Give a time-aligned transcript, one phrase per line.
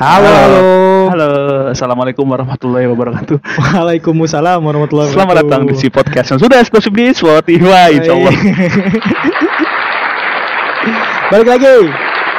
[0.00, 0.60] Halo, halo.
[1.12, 1.28] Halo,
[1.76, 3.36] assalamualaikum warahmatullahi wabarakatuh.
[3.60, 8.32] Waalaikumsalam warahmatullahi Selamat datang di si podcast yang sudah eksklusif di Spotify, insya Allah.
[11.36, 11.76] Balik lagi.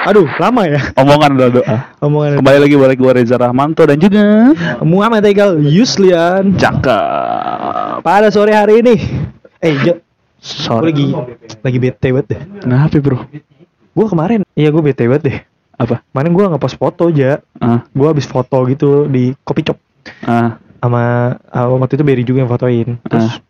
[0.02, 1.78] Aduh, lama ya Omongan doa doa.
[2.02, 2.42] omongan.
[2.42, 4.50] Kembali lagi balik gue Reza Rahmanto dan juga
[4.82, 8.02] Muhammad Egal Yuslian Cakep.
[8.02, 8.98] pada sore hari ini.
[9.62, 10.02] Eh, Jo, gue
[10.42, 10.90] Sorry.
[10.90, 11.06] lagi
[11.62, 12.42] lagi bete banget deh.
[12.66, 13.30] Kenapa bro?
[13.94, 15.38] Gue kemarin, iya gue bete banget deh.
[15.82, 16.06] Apa?
[16.14, 17.42] Kemarin gue ngepost foto aja.
[17.58, 19.78] Ah, Gue habis foto gitu di kopi shop
[20.30, 23.02] ah, sama ah, waktu itu Berry juga yang fotoin.
[23.10, 23.42] Terus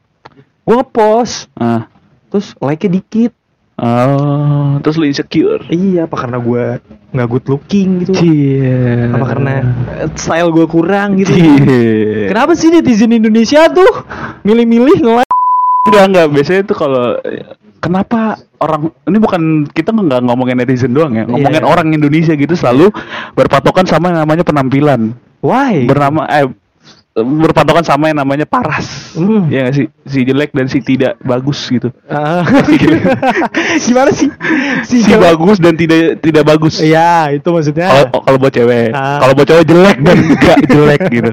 [0.63, 1.91] gue ngepost, ah.
[2.31, 3.35] terus like-nya dikit.
[3.81, 5.65] Oh, terus lu insecure?
[5.73, 6.77] Iya, apa karena gue
[7.17, 8.13] nggak good looking gitu?
[8.13, 9.09] Iya.
[9.09, 9.53] Apa karena
[10.05, 11.33] eh, style gue kurang gitu?
[11.33, 12.29] Iya.
[12.29, 14.05] Kenapa sih netizen Indonesia tuh
[14.45, 15.25] milih-milih nge
[15.81, 17.17] Enggak enggak biasanya tuh kalau
[17.81, 18.19] kenapa
[18.57, 21.67] orang ini bukan kita nggak ngomongin netizen doang ya ngomongin Iya.
[21.67, 22.93] orang Indonesia gitu selalu
[23.33, 25.83] berpatokan sama yang namanya penampilan Why?
[25.83, 26.45] bernama eh
[27.11, 29.49] berpatokan sama yang namanya paras Hmm.
[29.49, 32.45] ya nggak sih si jelek dan si tidak bagus gitu Ah.
[33.83, 34.31] Gimana sih?
[34.85, 38.07] Si, si jelek- bagus dan tidak tidak bagus Iya, itu maksudnya.
[38.07, 39.19] kalau buat cewek Ah.
[39.19, 41.29] kalau buat cewek jelek dan enggak jelek gitu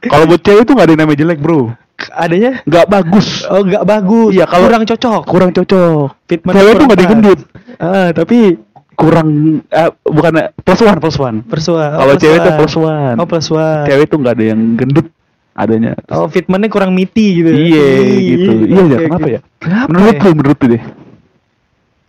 [0.00, 1.74] kalau buat cewek itu nggak ada yang namanya jelek bro
[2.14, 4.30] Adanya nggak bagus oh nggak bagus.
[4.30, 5.22] Iya, kalau- kurang cocok.
[5.26, 7.38] kurang cocok Fitment cewek kurang nggak digendut
[7.76, 8.38] Ah, tapi
[8.94, 9.28] kurang
[9.64, 11.94] eh, bukan eh, plus one plus one persua.
[11.96, 12.58] kalau oh, cewek tuh one.
[12.58, 13.82] plus one Oh, plus one.
[13.84, 15.06] cewek tuh nggak ada yang gendut
[15.52, 17.50] adanya Oh, fitmentnya kurang miti gitu.
[17.50, 20.22] iya gitu iya oke, ya kenapa ya Kenapa menurut ya?
[20.22, 20.82] lu menurut lu deh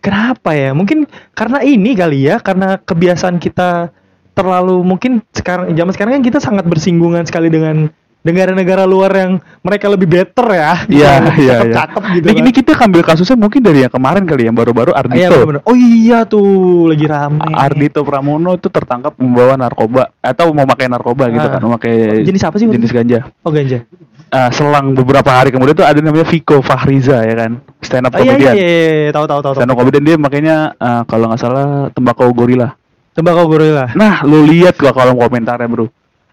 [0.00, 0.72] Kenapa ya?
[0.72, 3.92] Mungkin karena ini kali ya, karena kebiasaan kita
[4.32, 7.88] terlalu mungkin sekarang zaman sekarang kan kita sangat bersinggungan sekali dengan
[8.20, 10.84] negara-negara luar yang mereka lebih better ya.
[10.86, 12.20] iya Yang iya iya Cakep-cakep gitu.
[12.20, 12.40] Nah, kan.
[12.44, 15.62] ini kita ambil kasusnya mungkin dari yang kemarin kali yang baru-baru Iya, Ardito bener-bener.
[15.64, 16.44] Oh iya tuh,
[16.86, 17.40] lagi rame.
[17.48, 21.52] Ardito Pramono itu tertangkap membawa narkoba atau memakai narkoba gitu Ah.
[21.56, 22.96] kan memakai Jenis apa sih jenis itu?
[23.00, 23.88] ganja Oh ganja.
[24.28, 28.20] Ah, selang beberapa hari kemudian tuh ada namanya Viko Fahriza ya kan stand up Oh
[28.20, 29.10] iya iya comedian iya, iya.
[29.10, 29.52] tahu tahu tahu.
[29.56, 32.76] stand up comedian dia makanya ah, kalau nggak salah tembakau gorila
[33.10, 33.90] Tembakau gorila.
[33.92, 35.86] Nah, lu lihat gua kolom komentarnya, Bro.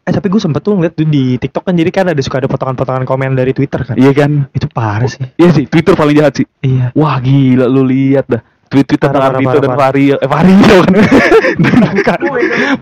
[0.07, 2.47] Eh tapi gue sempet tuh ngeliat tuh di TikTok kan jadi kan ada suka ada
[2.47, 3.99] potongan-potongan komen dari Twitter kan.
[3.99, 4.47] Iya kan?
[4.55, 5.19] Itu parah sih.
[5.35, 6.47] Iya sih, Twitter paling jahat sih.
[6.63, 6.95] Iya.
[6.95, 8.39] Wah, gila lu lihat dah.
[8.67, 9.75] Tweet-tweet tentang Parah, Ardito parah, dan.
[9.79, 10.93] Vario, eh Vario kan.
[11.55, 12.19] bukan.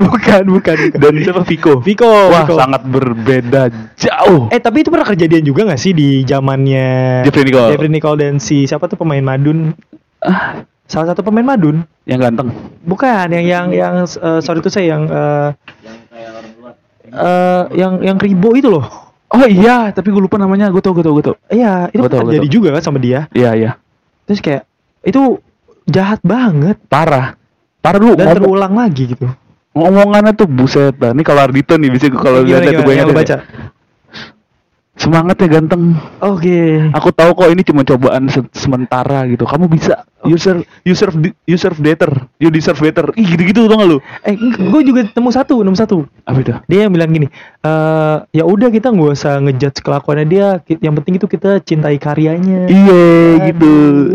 [0.01, 0.77] bukan, bukan.
[0.97, 1.73] dan siapa Viko?
[1.77, 2.57] Viko, Wah, Viko.
[2.57, 3.61] sangat berbeda
[3.93, 4.49] jauh.
[4.49, 7.69] Eh tapi itu pernah kejadian juga gak sih di zamannya Jeffrey Nicole.
[7.69, 9.73] Jeffrey Nicole dan si siapa tuh pemain Madun?
[10.21, 11.81] Ah, Salah satu pemain Madun.
[12.05, 12.53] yang ganteng.
[12.85, 15.49] Bukan yang yang yang eh, sorry itu saya yang eh
[17.09, 18.85] eh, yang yang Ribo itu loh.
[19.33, 20.69] Oh iya, tapi gue lupa namanya.
[20.69, 21.35] Gue tau, gue tau, gue tau.
[21.49, 23.27] Iya, itu Gua gua terjadi juga kan sama dia.
[23.33, 23.71] Iya, iya.
[24.29, 24.63] Terus kayak
[25.03, 25.41] itu
[25.89, 27.35] jahat banget Parah.
[27.81, 28.13] Parah dulu.
[28.17, 29.29] dan terulang lagi gitu.
[29.75, 31.11] ngomongannya tuh buset dah.
[31.11, 32.85] Ini kalau Ardito nih bisa kalau lihat gimana?
[32.87, 33.35] gue Yang baca.
[33.35, 33.39] ya.
[34.95, 35.91] Semangat ya ganteng.
[36.23, 36.87] Oke.
[36.95, 39.43] Aku tahu kok ini cuma cobaan se- sementara gitu.
[39.43, 40.07] Kamu bisa.
[40.23, 41.13] You serve, you serve,
[41.45, 42.09] you serve better.
[42.39, 43.11] You deserve better.
[43.13, 43.99] Ih gitu-gitu tau gak lu?
[44.23, 46.07] Eh, gue juga nemu satu, nemu satu.
[46.23, 46.55] Apa itu?
[46.65, 47.27] Dia yang bilang gini,
[47.61, 50.47] eh ya udah kita nggak usah ngejudge kelakuannya dia.
[50.65, 52.65] Yang penting itu kita cintai karyanya.
[52.65, 53.05] Iya
[53.51, 53.73] gitu.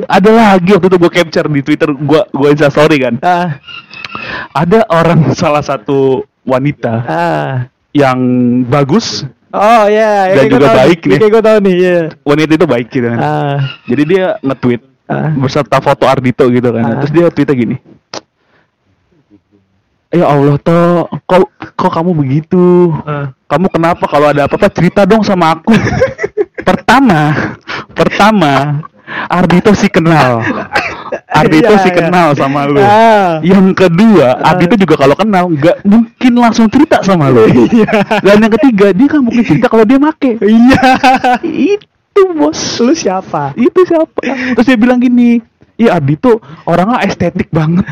[0.09, 1.89] Ada lagi waktu itu gue capture di Twitter.
[1.95, 3.15] Gue gue insta story kan.
[3.23, 3.61] Ah,
[4.51, 7.53] Ada orang salah satu wanita ah.
[7.93, 8.19] yang
[8.67, 9.23] bagus.
[9.51, 11.19] Oh iya, Dan kayak gua juga tahu baik nih.
[11.19, 11.99] Kayak gue tahu nih, iya.
[12.23, 13.19] Wanita itu baik gitu kan.
[13.19, 13.57] Ah,
[13.91, 15.31] Jadi dia nge-tweet ah.
[15.35, 16.85] beserta foto Ardito gitu kan.
[16.87, 16.97] Ah.
[17.03, 17.77] Terus dia tweetnya gini.
[20.11, 22.95] Ya Allah toh, kok kok kamu begitu?
[23.03, 23.35] ah.
[23.51, 25.75] Kamu kenapa kalau ada apa-apa cerita dong sama aku.
[26.69, 27.35] pertama,
[27.91, 28.87] pertama
[29.27, 30.47] Ardito sih kenal.
[31.31, 31.99] Ardito Iya, sih iya.
[32.03, 32.79] kenal sama lu.
[32.79, 33.39] Ah.
[33.41, 34.53] Yang kedua, Ah.
[34.53, 37.47] Ardito juga kalau kenal nggak mungkin langsung cerita sama lu.
[38.27, 40.37] Dan yang ketiga, dia kan mungkin cerita kalau dia make.
[40.37, 40.83] Iya.
[41.41, 42.59] Itu bos.
[42.79, 43.55] Lu siapa?
[43.55, 44.21] Itu siapa?
[44.55, 45.39] Terus dia bilang gini,
[45.81, 47.89] Iya Ardito orangnya estetik banget.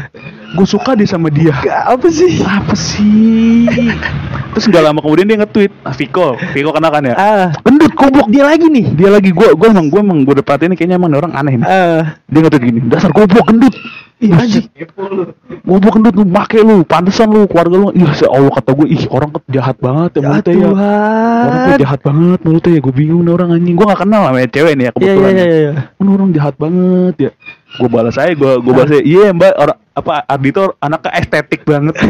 [0.52, 1.56] Gue suka dia sama dia.
[1.56, 2.44] Gak apa sih?
[2.44, 3.64] Apa sih?
[4.52, 7.14] Terus nggak lama kemudian dia nge-tweet, ah, Viko, Viko kenal kan ya?
[7.16, 7.46] Ah.
[7.64, 8.92] Gendut goblok Dia lagi nih.
[8.92, 11.54] dia lagi gua gua emang gua emang gua udah perhatiin nih, kayaknya emang orang aneh
[11.62, 11.66] nih.
[11.68, 12.02] Ah.
[12.28, 13.72] Dia nge-tweet gini, dasar goblok gendut.
[14.18, 14.66] Ih anjing.
[15.62, 17.88] Goblok gendut lu make lu, pantesan lu keluarga lu.
[17.94, 20.68] Ih ya Allah kata gue, ih orang jahat banget ya Ya mulutnya ya.
[20.68, 21.78] Orang Tuhan.
[21.78, 23.74] jahat banget mulutnya ya, gue bingung nih orang anjing.
[23.78, 25.30] Gua gak kenal sama cewek nih ya Iya kebetulan.
[25.30, 25.46] iya ya.
[25.46, 25.70] iya.
[25.70, 25.72] iya.
[26.02, 27.30] Orang jahat banget ya.
[27.78, 31.94] Gue balas aja, gue gue balas aja, iya mbak, orang apa Ardito anaknya estetik banget.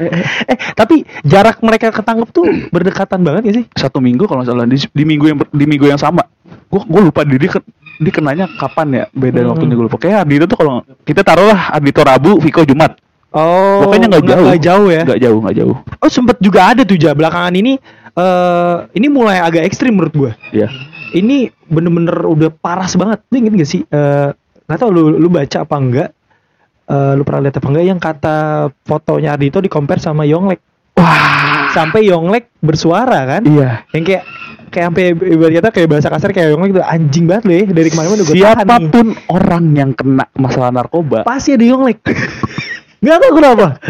[0.00, 2.44] Eh, tapi jarak mereka ketangkep tuh
[2.74, 3.64] berdekatan banget ya sih?
[3.74, 6.24] Satu minggu kalau salah di, di minggu yang di minggu yang sama.
[6.66, 7.66] Gue gue lupa dia, ke-
[7.98, 9.50] dia kenanya kapan ya beda Hmm.
[9.52, 9.98] waktunya gue lupa.
[9.98, 10.74] Kayak Ardito tuh kalau
[11.04, 12.96] kita taruhlah Ardito Rabu, Viko Jumat.
[13.30, 14.46] Oh, Pokoknya nggak jauh.
[14.48, 15.02] Nggak jauh ya.
[15.06, 15.76] Nggak jauh, nggak jauh.
[16.02, 17.78] Oh, sempet juga ada tuh ja belakangan ini
[18.10, 20.32] eh ini mulai agak ekstrim menurut gua.
[20.50, 20.66] Iya.
[21.10, 23.22] Ini bener-bener udah paras banget.
[23.30, 23.82] Lu inget gak sih?
[23.86, 24.28] Eh
[24.66, 26.08] nggak tahu lu lu baca apa enggak?
[26.90, 28.36] Eh lu pernah lihat apa enggak yang kata
[28.82, 30.58] fotonya Ardito di compare sama Yonglek.
[30.98, 31.70] Wah.
[31.70, 33.46] Sampai Yonglek bersuara kan?
[33.46, 33.86] Iya.
[33.94, 34.22] Yang kayak
[34.70, 37.88] kayak sampai ibarat kata kayak bahasa kasar kayak Yonglek itu anjing banget loh ya dari
[37.88, 38.34] kemarin udah gue.
[38.34, 42.02] Siapa pun orang yang kena masalah narkoba, Pasti ada Yonglek.
[43.00, 43.80] Gak tau kenapa.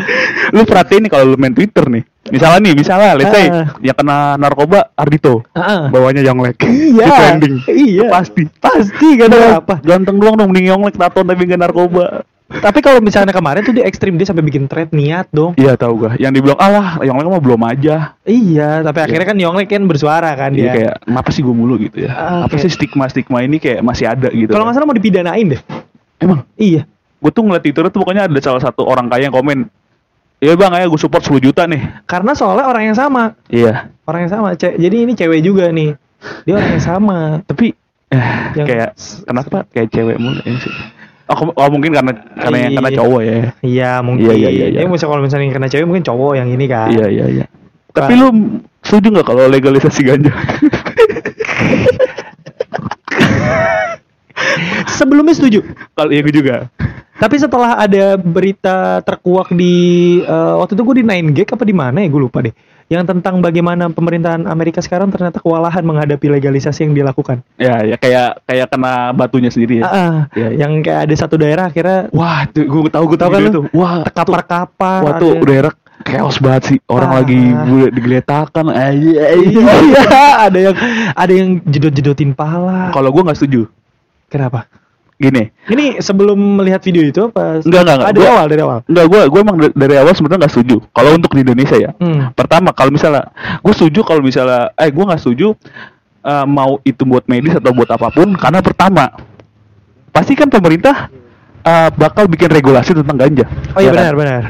[0.54, 2.06] lu perhatiin nih kalau lu main Twitter nih.
[2.30, 3.74] Misalnya nih, misalnya let's say Ah.
[3.82, 5.90] yang kena narkoba Ardito, Heeh.
[5.90, 6.62] bawahnya Yonglek.
[6.62, 7.06] Iya.
[7.18, 7.54] Trending.
[7.66, 7.96] Iya.
[7.96, 8.42] Itu pasti.
[8.60, 9.74] Pasti gak tahu apa.
[9.82, 12.22] Ganteng doang dong mending Yonglek tato tapi gak narkoba.
[12.50, 15.54] Tapi kalau misalnya kemarin tuh dia ekstrim dia sampai bikin thread niat dong.
[15.54, 16.10] Iya tahu gua.
[16.16, 18.18] Yang dibilang alah Yonglek mah belum aja.
[18.20, 20.72] Iya, tapi akhirnya kan Yonglek kan bersuara kan Iya dia.
[20.74, 22.10] kayak kenapa sih gue mulu gitu ya?
[22.10, 24.50] Ah, Apa sih stigma-stigma ini kayak masih ada gitu.
[24.50, 25.62] Kalau nggak salah mau dipidanain deh.
[26.18, 26.90] Emang Iya.
[27.16, 29.70] gue tuh ngeliat Twitter tuh pokoknya ada salah satu orang kaya yang komen
[30.36, 31.84] Iya bang, ayo gue support 10 juta nih.
[32.04, 33.92] Karena soalnya orang yang sama, Iya.
[34.02, 34.48] orang yang sama.
[34.56, 35.92] Ce- Jadi ini cewek juga nih.
[36.42, 37.18] Dia orang yang sama.
[37.44, 37.76] Tapi
[38.08, 38.26] eh,
[38.56, 38.90] Yang- kayak
[39.22, 40.72] kenapa kayak cewek mulu ini sih?
[41.30, 42.98] Oh, oh, mungkin karena karena yang kena Iya.
[42.98, 43.36] cowok ya.
[43.62, 44.26] Iya mungkin.
[44.26, 44.78] Iya, iya, iya, iya.
[44.82, 46.90] Ya, kalau misalnya yang kena cewek mungkin cowok yang ini kan.
[46.90, 47.44] Iya iya iya.
[47.46, 47.94] Wah.
[47.94, 48.28] Tapi lu
[48.82, 50.34] setuju nggak kalau legalisasi ganja?
[54.98, 55.62] Sebelumnya setuju.
[55.94, 56.66] kalau iya gue juga.
[57.20, 59.74] Tapi setelah ada berita terkuak di
[60.24, 62.54] eh, waktu itu gue di 9gag apa di mana ya gue lupa deh.
[62.90, 67.38] Yang tentang bagaimana pemerintahan Amerika sekarang ternyata kewalahan menghadapi legalisasi yang dilakukan.
[67.54, 69.86] Ya ya kayak kayak kena batunya sendiri ya.
[69.86, 70.14] Ah.
[70.34, 70.66] Iya, iya.
[70.66, 73.60] yang kayak ada satu daerah akhirnya Wah, tuh, gue tahu gue Tahu kan itu.
[73.70, 75.00] Wah, kapar-kapar.
[75.06, 75.72] wah tuh ada- daerah
[76.02, 76.78] chaos banget sih.
[76.84, 77.16] Orang Ah.
[77.22, 77.38] lagi
[77.94, 78.74] digeletakan.
[78.74, 79.62] Eh, iya, Iya,
[80.50, 80.76] ada yang
[81.14, 82.90] ada yang jedot-jedotin pala.
[82.90, 83.70] Kalau gue nggak setuju.
[84.26, 84.66] Kenapa?
[85.20, 87.60] Gini, Ini sebelum melihat video itu apa?
[87.60, 88.08] Enggak, enggak, enggak.
[88.08, 88.78] Ah, dari Gua- awal, dari awal.
[88.82, 90.76] Enggak, gue gue emang dari- awal sebenarnya nggak setuju.
[90.90, 91.90] Kalau untuk di Indonesia ya.
[91.94, 92.32] Hmm.
[92.32, 93.28] Pertama, kalau misalnya
[93.60, 95.52] gue setuju kalau misalnya, eh gue nggak setuju
[96.20, 98.32] eh, mau itu buat medis atau buat apa pun.
[98.32, 99.12] Karena pertama,
[100.10, 101.12] pasti kan pemerintah
[101.60, 103.44] eh, bakal bikin regulasi tentang ganja.
[103.72, 104.00] Oh iya Ya kan?
[104.00, 104.42] benar, benar.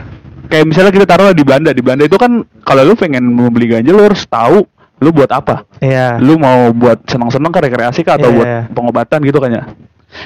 [0.47, 2.31] Kayak misalnya kita taruh di Belanda, di Belanda itu kan
[2.63, 4.63] kalau lu pengen membeli ganja lu harus tahu
[4.99, 5.67] lu buat apa.
[5.79, 6.19] Iya.
[6.19, 8.61] Lu mau buat senang-senang kah rekreasi kah atau Iya, buat iya.
[8.69, 9.65] pengobatan gitu kan ya.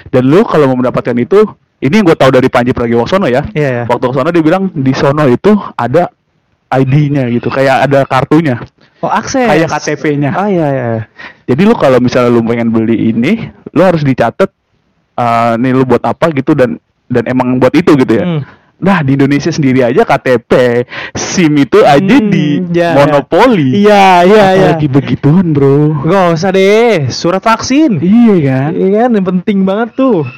[0.09, 1.45] Dan lu kalau mau mendapatkan itu,
[1.81, 3.45] ini yang gue tahu dari Panji Pragiwaksono ya.
[3.53, 3.85] Iya, iya.
[3.85, 6.09] Waktu ke sono dia bilang di sono itu ada
[6.75, 8.59] ID-nya gitu, kayak ada kartunya,
[8.99, 9.47] Oh, akses.
[9.47, 10.31] kayak KTP-nya.
[10.35, 10.87] Ah iya iya.
[11.47, 14.51] Jadi lu kalau misalnya lu pengen beli ini, lu harus dicatat
[15.15, 16.75] eh nih lu buat apa gitu dan
[17.07, 18.25] dan emang buat itu gitu ya.
[18.27, 18.43] Hmm.
[18.85, 20.53] Nah, di Indonesia sendiri aja KTP,
[21.11, 23.81] SIM itu aja Hmm, di ya, monopoli.
[23.81, 24.69] Iya, iya, iya.
[24.71, 26.05] Apalagi begituan, Bro.
[26.05, 27.97] Gak usah deh, surat vaksin.
[27.97, 28.71] Iya kan?
[28.71, 30.29] Iya kan, yang penting banget tuh.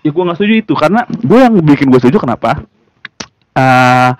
[0.00, 2.62] Ya gue nggak setuju itu karena gue yang bikin gue setuju kenapa?
[3.52, 4.14] Ah,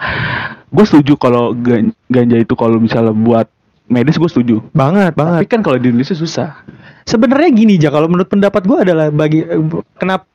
[0.66, 3.46] gue setuju kalau gan- ganja itu kalau misalnya buat
[3.86, 4.56] medis gue setuju.
[4.70, 5.40] Banget, Tapi banget.
[5.46, 6.66] kan kalau di Indonesia susah.
[7.04, 9.56] Sebenarnya gini aja, kalau menurut pendapat gue adalah bagi eh,
[9.97, 10.27] kenapa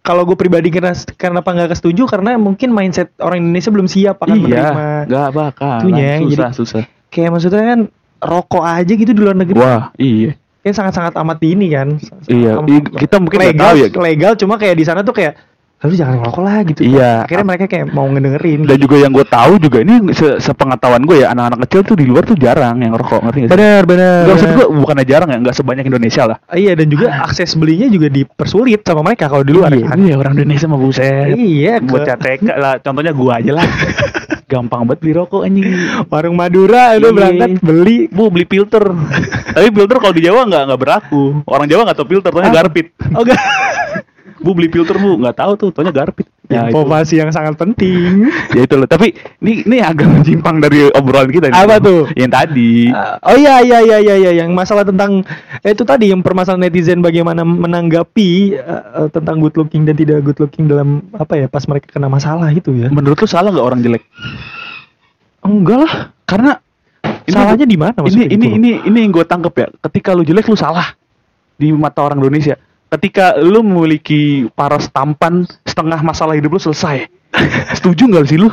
[0.00, 4.36] kalau gue pribadi karena kenapa nggak setuju karena mungkin mindset orang Indonesia belum siap akan
[4.36, 4.58] menerima.
[4.58, 5.76] iya, nggak bakal.
[5.80, 6.82] Itunya, susah, jadi- susah.
[7.06, 7.80] Kayak maksudnya kan
[8.20, 9.56] rokok aja gitu di luar negeri.
[9.56, 10.34] Wah, iya.
[10.60, 11.88] Kan sangat-sangat amat ini kan.
[12.26, 13.88] Iya, Am- i- kita mungkin legal, tahu ya.
[13.96, 15.38] legal cuma kayak di sana tuh kayak
[15.80, 16.80] lalu jangan ngerokok lah gitu.
[16.84, 17.24] Iya.
[17.24, 18.68] Akhirnya mereka kayak mau ngedengerin.
[18.68, 22.04] Dan juga yang gue tahu juga ini se sepengetahuan gue ya anak-anak kecil tuh di
[22.04, 23.56] luar tuh jarang yang rokok ngerti nggak sih?
[23.56, 24.18] Benar, benar.
[24.20, 24.58] Gak maksud benar.
[24.60, 26.36] gue bukannya jarang ya, nggak sebanyak Indonesia lah.
[26.52, 29.96] Iya dan juga akses belinya juga dipersulit sama mereka kalau di luar iya, kan.
[29.98, 31.32] iya, orang Indonesia mah buset.
[31.32, 33.64] Iya, Buat CTK lah, contohnya gua aja lah.
[34.50, 35.64] Gampang banget beli rokok anjing.
[36.10, 37.14] warung Madura itu Iya.
[37.14, 37.96] berangkat beli.
[38.10, 38.82] Bu beli filter.
[39.56, 41.40] Tapi filter kalau di Jawa nggak nggak berlaku.
[41.46, 42.56] Orang Jawa nggak tahu filter, taunya Ah.
[42.60, 42.92] garpit.
[43.14, 43.24] Oh.
[44.40, 46.24] Bu beli filter bu, nggak tahu tuh, taunya garpit.
[46.48, 48.26] Ya itu, Informasi yang sangat penting.
[48.56, 48.88] ya itu loh.
[48.88, 51.52] Tapi ini ini agak menyimpang dari obrolan kita.
[51.52, 51.54] nih.
[51.54, 52.08] Apa tuh?
[52.16, 52.72] Yang tadi.
[52.88, 55.22] Uh, oh iya iya iya iya iya yang masalah tentang
[55.60, 60.40] eh, itu tadi yang permasalahan netizen bagaimana menanggapi uh, tentang good looking dan tidak good
[60.40, 62.88] looking dalam apa ya pas mereka kena masalah itu ya.
[62.88, 64.02] Menurut lu salah nggak orang jelek?
[65.40, 65.94] Enggak lah.
[66.24, 66.52] Karena
[67.28, 68.56] ini- Salahnya di mana ini maksudnya ini gitu?
[68.56, 69.66] ini ini yang gue tangkep ya.
[69.86, 70.96] Ketika lu jelek lu salah
[71.54, 72.56] di mata orang Indonesia.
[72.90, 77.06] Ketika lu memiliki paras tampan setengah masalah hidup lu selesai.
[77.78, 78.50] Setuju nggak sih lu?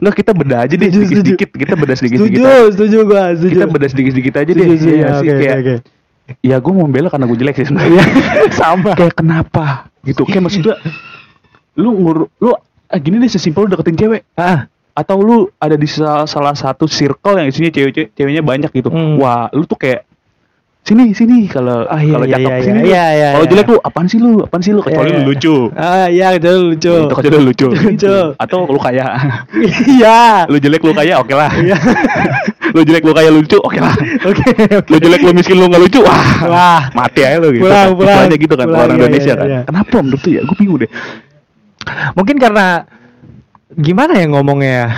[0.00, 1.48] Nggak kita beda aja deh Setuju, sedikit sedikit.
[1.54, 2.40] Kita beda sedikit sedikit.
[2.40, 3.52] Setuju, setuju gua, setuju.
[3.54, 4.66] Kita beda sedikit sedikit aja deh.
[4.66, 5.74] Setuju, setuju, Iya ya, sih, oke, kayak, oke.
[6.46, 8.04] Ya gue mau membela karena gue jelek sih sebenarnya.
[8.60, 8.92] Sama.
[8.94, 9.90] kayak kenapa?
[10.06, 10.22] Gitu.
[10.26, 10.74] Kayak maksudnya
[11.78, 15.86] lu ngur lu ah, gini deh sesimpel lu deketin cewek Ah, atau lu ada di
[15.86, 18.90] salah, salah satu circle yang isinya cewek ceweknya banyak gitu.
[18.90, 19.18] Hmm.
[19.18, 20.09] Wah, lu tuh kayak
[20.80, 22.88] sini sini kalau Ah, iya, kalau iya, cakep iya, sini iya, lu.
[22.88, 23.50] iya, iya, kalau iya.
[23.52, 25.28] jelek lu apaan sih lu apaan sih lu kecuali Iya, lu iya.
[25.28, 26.92] lucu Ah iya itu lucu.
[26.96, 28.14] itu kecuali lu lucu Lucu.
[28.34, 29.06] atau lu kaya
[29.94, 30.20] Iya.
[30.46, 31.76] lu jelek lu kaya oke lah Iya.
[32.74, 34.88] lu jelek lu kaya lucu oke lah Oke oke.
[34.88, 36.82] lu jelek lu miskin lu nggak lucu wah Wah.
[36.92, 38.08] mati aja lu gitu Pulang, pulang.
[38.10, 39.60] Istilahnya gitu kan Pulang, orang iya, Indonesia iya, kan iya.
[39.66, 40.90] kenapa menurut tuh ya gue bingung deh
[42.12, 42.66] Mungkin karena
[43.72, 44.88] gimana ya ngomongnya ya?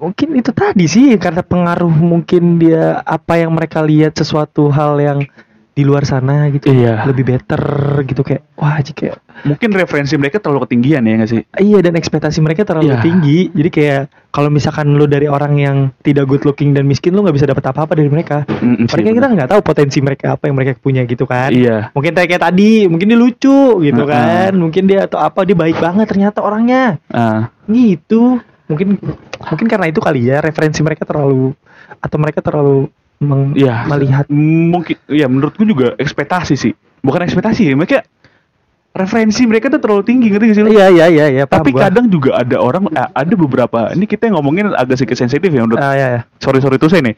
[0.00, 5.18] Mungkin itu tadi sih karena pengaruh mungkin dia apa yang mereka lihat sesuatu hal yang
[5.70, 6.66] di luar sana gitu.
[6.66, 7.06] Iya.
[7.06, 7.62] lebih better
[8.04, 11.40] gitu kayak wah Ci, kayak mungkin referensi mereka terlalu ketinggian ya nggak sih?
[11.56, 13.00] Iya dan ekspektasi mereka terlalu Iya.
[13.00, 13.38] tinggi.
[13.54, 17.36] Jadi kayak kalau misalkan lu dari orang yang tidak good looking dan miskin lu nggak
[17.36, 18.44] bisa dapat apa-apa dari mereka.
[18.50, 21.48] Mm-mm sih, mereka kita nggak tahu potensi mereka apa yang mereka punya gitu kan.
[21.48, 21.92] Iya.
[21.92, 24.12] Mungkin kayak tadi mungkin dia lucu gitu Mm-mm.
[24.12, 24.52] kan.
[24.56, 26.98] Mungkin dia atau apa dia baik banget ternyata orangnya.
[27.08, 28.96] Ah, gitu mungkin
[29.42, 31.50] mungkin karena itu kali ya referensi mereka terlalu
[31.98, 32.86] atau mereka terlalu
[33.18, 33.84] meng- Iya.
[33.84, 38.06] melihat mungkin ya menurutku juga ekspektasi sih bukan ekspektasi ya mereka
[38.90, 41.86] referensi mereka tuh terlalu tinggi ngerti gak sih iya iya iya iya tapi gua.
[41.86, 45.92] kadang juga ada orang ada beberapa ini kita ngomongin agak sedikit sensitif ya menurut ah
[45.92, 46.20] iya, iya.
[46.38, 47.14] sorry sorry tuh saya nih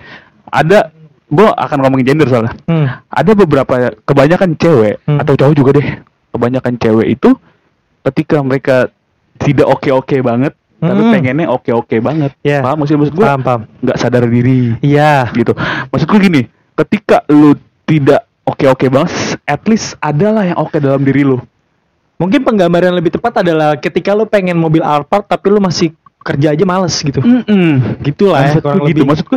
[0.47, 0.93] ada
[1.27, 2.89] gua akan ngomongin gender soalnya Hmm.
[3.09, 3.73] ada beberapa
[4.05, 5.17] kebanyakan cewek Hmm.
[5.17, 5.87] atau cowok juga deh
[6.29, 7.31] kebanyakan cewek itu
[8.05, 8.77] ketika mereka
[9.39, 10.17] tidak oke oke
[10.83, 12.35] tapi pengennya oke oke banget.
[12.43, 12.59] Iya.
[12.67, 13.61] paham maksud maksud paham paham.
[13.79, 14.75] nggak sadar diri.
[14.83, 15.31] Iya.
[15.31, 15.55] Gitu.
[15.89, 17.55] Maksudku gini ketika lu
[17.87, 21.39] tidak oke oke banget at least adalah yang oke dalam diri lu.
[22.19, 26.55] Mungkin penggambaran yang lebih tepat adalah ketika lu pengen mobil Alphard tapi lu masih kerja
[26.55, 27.19] aja males gitu.
[27.19, 27.99] Mm-mm.
[28.07, 28.87] gitulah ya Maksudku kurang gitu.
[28.95, 29.05] lebih.
[29.11, 29.37] Maksudku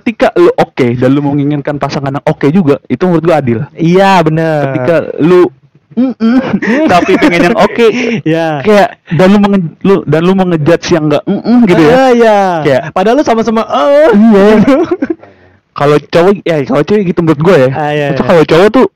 [0.00, 3.58] ketika lu oke dan lu menginginkan pasangan yang oke juga itu menurut gua adil.
[3.76, 4.60] Iya bener.
[4.72, 5.52] Ketika lu
[5.94, 6.36] mm-mm,
[6.86, 7.86] tapi pengen yang oke.
[8.22, 8.60] Ya.
[8.60, 11.92] Kayak dan lu menge, lu dan lu mengejudge yang enggak mm gitu ya.
[11.94, 12.38] Ah, iya.
[12.62, 14.46] Kayak- padahal lu sama-sama oh iya.
[15.74, 17.70] Kalau cowok ya kalau cewek gitu menurut gue ya.
[17.74, 18.30] Ah, iya, Maksudnya iya.
[18.30, 18.86] kalau cowok tuh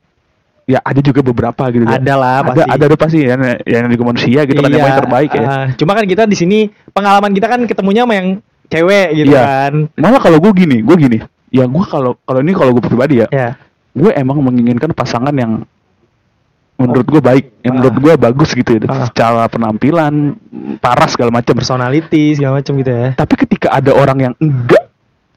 [0.68, 1.98] ya ada juga beberapa gitu ya.
[1.98, 2.62] Ada lah, ada pasti.
[2.70, 3.34] ada ada pasti ya
[3.66, 5.42] yang juga manusia gitu kan yang paling terbaik ya.
[5.42, 6.58] Ah, cuma kan kita di sini
[6.94, 8.28] pengalaman kita kan ketemunya sama yang
[8.70, 9.42] cewek gitu Iya.
[9.42, 9.72] kan.
[9.98, 11.18] Malah kalau gue gini gue gini.
[11.50, 13.28] Ya gue kalau kalau ini kalau gue pribadi ya.
[13.34, 13.58] Ya
[13.98, 15.66] gue emang menginginkan pasangan yang
[16.78, 18.00] menurut gue baik, yang menurut ah.
[18.00, 19.10] gue bagus gitu ya, ah.
[19.10, 20.38] secara penampilan,
[20.78, 23.08] paras segala macam, personality segala macam gitu ya.
[23.18, 24.86] Tapi ketika ada orang yang enggak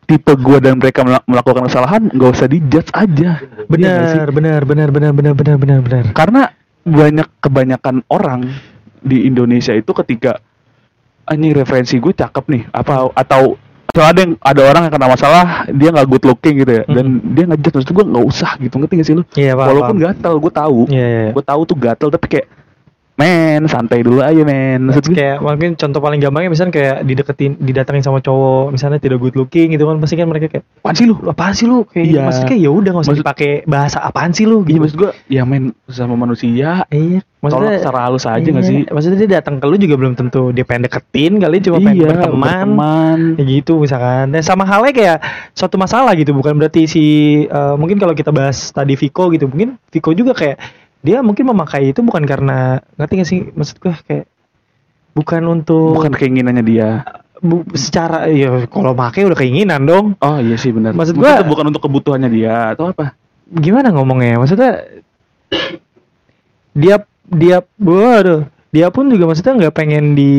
[0.06, 3.42] tipe gue dan mereka melakukan kesalahan, nggak usah dijudge aja.
[3.42, 6.04] Iya benar, benar, benar, benar, benar, benar, benar, benar.
[6.14, 6.54] Karena
[6.86, 8.54] banyak kebanyakan orang
[9.02, 10.38] di Indonesia itu ketika
[11.32, 13.58] ini referensi gue cakep nih, apa atau
[13.92, 17.06] atau ada yang ada orang yang kena masalah dia nggak good looking gitu ya dan
[17.28, 20.06] dia ngejudge maksud gue nggak usah gitu ngerti gak sih lu Iya, paham, walaupun paham.
[20.08, 21.32] gatel gue tahu Iya, iya, iya.
[21.32, 22.48] gue tahu tuh gatel tapi kayak
[23.22, 24.90] men santai dulu aja men.
[24.90, 29.38] Maksud kayak mungkin contoh paling gampangnya misalnya kayak dideketin didatengin sama cowok misalnya tidak good
[29.38, 31.14] looking gitu kan pasti kan mereka kayak apaan sih lu?
[31.16, 31.86] "Lu apaan sih lu?
[31.86, 32.22] Kayak Iya.
[32.26, 34.58] maksudnya kayak ya udah nggak usah Maksud- dipakai bahasa apaan sih lu?
[34.62, 34.80] Iya gitu.
[34.82, 37.22] maksud gue ya men sama manusia iya.
[37.42, 38.80] Tolong secara halus aja nggak iya, sih?
[38.86, 42.06] Maksudnya dia datang ke lu juga belum tentu dia pengen deketin kali cuma pengen iya
[42.08, 42.38] berteman.
[42.38, 43.20] berteman.
[43.34, 44.30] Ya gitu misalkan.
[44.30, 45.18] Dan sama halnya kayak
[45.52, 47.04] suatu masalah gitu bukan berarti si
[47.44, 50.62] eh, mungkin kalau kita bahas tadi Viko gitu mungkin Viko juga kayak
[51.02, 54.26] dia mungkin memakai itu bukan karena ngerti gak sih maksud gue kayak
[55.12, 56.90] bukan untuk bukan keinginannya dia.
[57.42, 60.06] Bu- secara ya kalau pakai udah keinginan dong.
[60.22, 60.94] Oh iya sih benar.
[60.94, 63.18] Maksud gua- bukan untuk kebutuhannya dia atau apa?
[63.50, 64.38] Gimana ngomongnya?
[64.38, 64.86] Maksudnya
[66.72, 70.32] dia dia waduh dia pun juga maksudnya nggak pengen di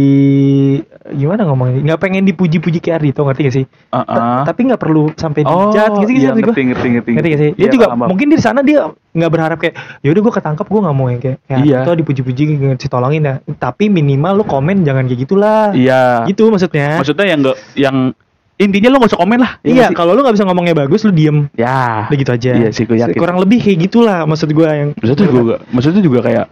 [1.13, 4.43] gimana ngomongnya nggak pengen dipuji-puji kayak Ardito ngerti gak sih Ta- ah.
[4.43, 6.41] tapi nggak perlu sampai Oh, dijat gitu sih iya, gua.
[6.43, 9.59] ngerti, ngerti, ngerti, ngerti gak sih dia Iya, juga mungkin di sana dia nggak berharap
[9.59, 11.77] kayak yaudah gue ketangkep gue nggak mau yang kayak kayak Iya.
[11.79, 16.25] Ardito dipuji-puji ngasih tolongin ya tapi minimal lu komen jangan kayak gitulah Iya.
[16.25, 17.97] gitu maksudnya Maksudnya yang enggak yang
[18.55, 19.53] intinya lo gak usah komen lah.
[19.61, 19.95] ya iya sih?
[19.95, 22.07] kalau lu nggak bisa ngomongnya bagus lu diem Ya.
[22.07, 23.19] udah gitu aja Iya sih, gue yakin.
[23.19, 26.47] kurang lebih kayak gitulah maksud gue yang Maksudnya juga, maksudnya juga kayak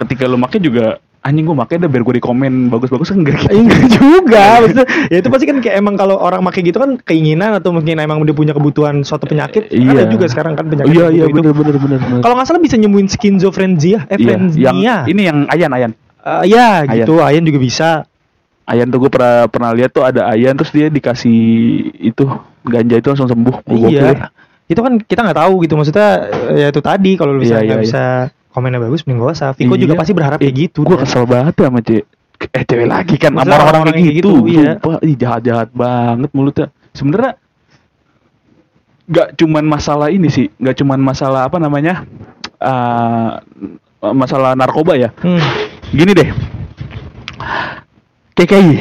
[0.00, 3.36] ketika lo make juga anjing gue make dah biar gue di komen bagus-bagus kan enggak
[3.38, 3.52] gitu.
[3.52, 6.96] Eh, enggak juga maksudnya ya itu pasti kan kayak emang kalau orang pakai gitu kan
[6.98, 9.92] keinginan atau mungkin emang dia punya kebutuhan suatu penyakit Iya.
[9.92, 11.36] ada juga sekarang kan penyakit Iya iya itu.
[11.36, 12.18] benar benar benar.
[12.18, 14.76] kalau nggak salah bisa nyembuhin skizofrenia eh Iya, yang
[15.06, 15.92] ini yang Ayan Ayan.
[16.18, 17.04] Eh, ya Ayan.
[17.04, 17.90] gitu Ayan juga bisa
[18.64, 21.36] Ayan tuh gue pernah pernah lihat tuh ada Ayan terus dia dikasih
[22.00, 22.24] itu
[22.62, 23.56] ganja itu langsung sembuh.
[23.68, 23.76] Ya.
[23.84, 24.10] iya
[24.66, 26.08] itu kan kita nggak tahu gitu maksudnya
[26.54, 28.04] ya itu tadi kalau lu bisa Iya, nggak iya, bisa
[28.50, 29.82] komennya bagus mending gak usah Viko Iya.
[29.86, 32.04] juga pasti berharap kayak gitu Gue Dan- kesel banget ya sama cewek.
[32.40, 34.16] Eh cewek lagi kan sama orang-orang kayak gitu.
[34.16, 34.70] gitu, iya.
[34.80, 36.66] Sumpah, ih jahat-jahat banget mulutnya.
[36.90, 37.32] Sebenarnya
[39.06, 42.06] nggak cuman masalah ini sih, nggak cuman masalah apa namanya?
[42.60, 43.30] eh
[44.12, 45.12] masalah narkoba ya.
[45.20, 45.40] Hmm.
[45.92, 46.28] Gini deh.
[48.32, 48.72] KKI.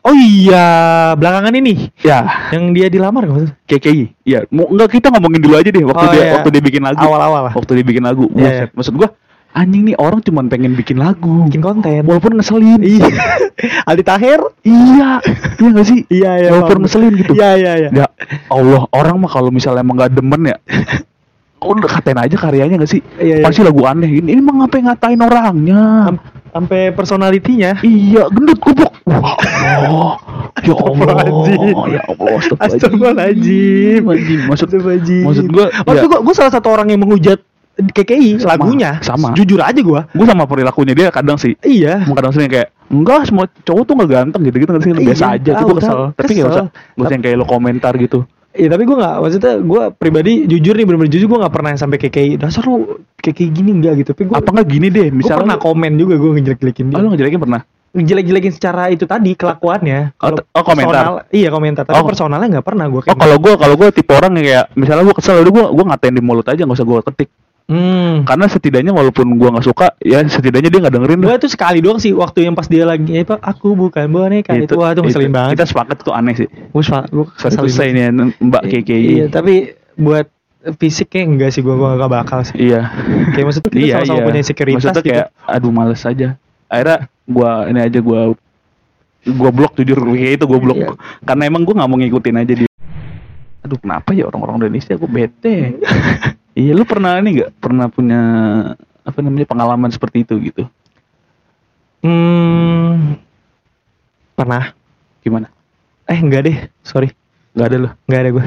[0.00, 0.66] Oh iya,
[1.12, 3.52] belakangan ini Ya, yang dia dilamar maksudnya?
[3.64, 4.24] KKI.
[4.24, 6.32] Iya, mau enggak kita ngomongin dulu aja deh waktu Oh, dia iya.
[6.40, 6.98] waktu dia bikin lagu.
[6.98, 7.52] Awal-awal lah.
[7.52, 8.24] Waktu dia bikin lagu.
[8.26, 8.50] Iya, Buset.
[8.50, 8.64] iya.
[8.72, 9.08] Maksud gua
[9.50, 11.44] anjing nih orang cuman pengen bikin lagu.
[11.44, 12.00] Bikin konten.
[12.02, 12.80] Walaupun ngeselin.
[12.80, 13.06] Iya.
[13.88, 14.40] Aldi Taher?
[14.62, 15.20] Iya.
[15.58, 16.00] Iya gak sih?
[16.08, 16.48] Iya, iya.
[16.50, 16.82] Walaupun paham.
[16.86, 17.32] ngeselin gitu.
[17.34, 17.90] Iya, iya, iya.
[17.92, 18.06] Ya
[18.48, 20.56] Allah, orang mah kalau misalnya emang gak demen ya
[21.62, 23.00] udah katain aja karyanya gak sih?
[23.14, 23.44] Iya, iya.
[23.44, 24.32] Pasti lagu aneh ini.
[24.32, 25.82] Ini mah ngapain ngatain orangnya?
[26.06, 27.78] Sam- Sampai personalitinya.
[27.78, 28.90] Iya, gendut goblok.
[29.04, 30.12] Wah, Allah.
[30.60, 30.96] Ya Allah.
[30.98, 31.76] Astagfirullahaladzim.
[31.86, 34.02] Ya Allah, Astagfirullahaladzim.
[34.02, 35.22] Anjing, maksud Astagfirullahaladzim.
[35.22, 37.38] maksud gua Maksud ya, gua, gua salah satu orang yang menghujat
[37.80, 38.90] KKI Sama, lagunya.
[39.00, 39.32] sama.
[39.32, 40.04] Jujur aja gua.
[40.06, 42.04] gue sama perilakunya dia kadang sih Iya.
[42.04, 45.34] Kadang sering kayak enggak semua cowok tuh nggak ganteng gitu gitu nggak sih biasa Iya,
[45.38, 46.04] aja tuh gue kesel tahu.
[46.12, 46.46] tapi Kesel.
[46.46, 48.18] usah gak usah yang kayak lo komentar gitu
[48.50, 51.80] Iya tapi gue nggak maksudnya gue pribadi jujur nih bener-bener jujur gue nggak pernah yang
[51.80, 54.10] sampai KKI dasar lu KKI gini enggak gitu.
[54.10, 55.06] Tapi gue apa nggak gini deh?
[55.06, 56.96] gue misalnya pernah komen juga gue ngejelek-jelekin dia.
[56.98, 57.62] Oh, lo ngejelekin pernah?
[57.90, 60.18] Ngejelek-jelekin secara itu tadi kelakuannya.
[60.18, 60.94] Oh, t- oh, komentar.
[60.94, 61.82] personal- iya komentar.
[61.86, 62.06] Tapi Oh.
[62.06, 65.14] personalnya nggak pernah gue oh kalau gue kalau gue tipe orang yang kayak misalnya gue
[65.14, 67.30] kesel udah gue gue ngatain di mulut aja nggak usah gue ketik
[67.70, 68.26] hmm.
[68.26, 71.40] karena setidaknya walaupun gue nggak suka ya setidaknya dia nggak dengerin gue dah.
[71.40, 74.90] tuh sekali doang sih waktu yang pas dia lagi apa aku bukan boneka itu, wah
[74.90, 75.54] itu ngeselin banget.
[75.54, 76.48] kita sepakat tuh aneh sih.
[76.50, 78.04] Gue gue selesai nih
[78.42, 80.26] mbak KKI iya tapi buat
[80.76, 82.68] fisiknya enggak sih gue gue gak bakal sih.
[82.68, 82.92] Iya.
[83.32, 84.26] Kayak maksudnya kita iya sama-sama iya.
[84.26, 85.10] punya sekuritas maksudnya gitu.
[85.14, 86.28] kayak aduh males aja.
[86.70, 88.20] Akhirnya gua ini aja gua
[89.24, 90.76] gua blok jujur kayak itu gua blok.
[90.76, 90.90] Iya.
[91.24, 92.69] karena emang gua nggak mau ngikutin aja dia
[93.70, 94.98] aduh kenapa ya orang-orang Indonesia?
[94.98, 95.56] Gua bete.
[96.50, 97.62] Iya lu pernah ini nggak?
[97.62, 98.20] Pernah punya
[99.06, 100.66] apa namanya pengalaman seperti itu gitu?
[102.02, 103.14] Hmm,
[104.34, 104.74] pernah.
[105.22, 105.46] Gimana?
[106.10, 107.14] Eh enggak deh sorry.
[107.54, 108.46] Nggak ada loh enggak ada gue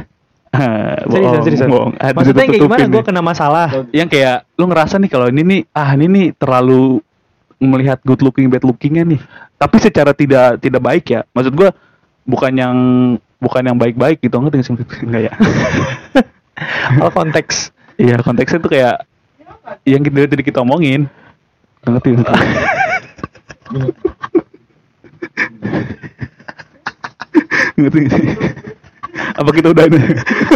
[1.10, 1.72] bohong, serius, serius.
[1.72, 1.94] bohong.
[1.98, 2.86] Ah, maksudnya kayak gimana?
[2.92, 3.68] gue kena masalah.
[3.96, 7.00] Yang kayak lu ngerasa nih kalau ini nih ah ini nih terlalu
[7.64, 9.22] melihat good looking bad lookingnya nih.
[9.56, 11.24] Tapi secara tidak tidak baik ya.
[11.32, 11.72] Maksud gua
[12.28, 12.76] bukan yang
[13.44, 15.34] bukan yang baik-baik gitu ngerti nggak sih enggak ya
[16.98, 17.72] kalau konteks.
[18.00, 19.06] Iya konteksnya tuh kayak
[19.86, 21.06] yang kita tadi kita omongin.
[21.84, 22.32] Ngerti ngerti
[27.78, 28.28] ngerti nggak sih?
[29.14, 29.98] apa kita udah ini?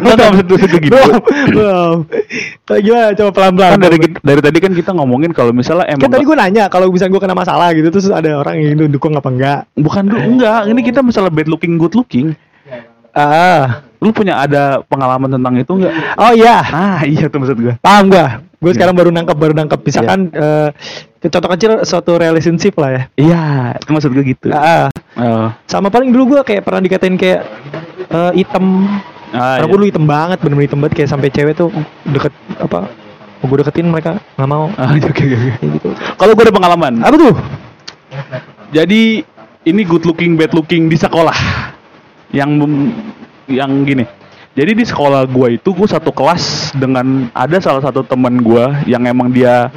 [0.02, 0.98] Enggak enggak maksud gue gitu.
[1.54, 1.98] Belum
[2.82, 3.14] gimana?
[3.14, 6.26] Coba pelan pelan kan dari dari tadi kan kita ngomongin kalau misalnya kan emang tadi
[6.26, 9.30] gue nanya kalau misalnya gue kena masalah gitu terus ada orang yang du- dukung apa
[9.30, 9.60] enggak?
[9.78, 10.74] Bukan du- enggak.
[10.74, 12.34] Ini kita masalah bad looking good looking
[13.18, 17.74] ah lu punya ada pengalaman tentang itu enggak oh iya ah iya tuh maksud gue
[17.82, 18.76] paham gua gue Iya.
[18.78, 20.70] sekarang baru nangkep baru nangkep misalkan eh,
[21.30, 23.44] contoh kecil suatu relationship lah ya iya
[23.78, 25.50] itu maksud gue gitu ah oh.
[25.66, 27.42] sama paling dulu gue kayak pernah dikatain kayak
[28.06, 28.86] eh, hitam
[29.34, 29.70] ah, Karena iya.
[29.70, 31.68] gue dulu hitam banget, bener-bener hitam banget kayak sampai cewek tuh
[32.08, 32.88] deket apa?
[33.38, 34.72] Mau gue deketin mereka nggak mau.
[34.74, 35.90] ah oke oke oke Kayak gitu.
[36.18, 37.34] kalau gue ada pengalaman Apa tuh?
[38.72, 39.02] jadi
[39.64, 41.36] ini good looking bad looking di sekolah
[42.30, 42.50] yang
[43.48, 44.04] yang gini
[44.52, 49.06] jadi di sekolah gua itu gua satu kelas dengan ada salah satu teman gua yang
[49.06, 49.70] emang dia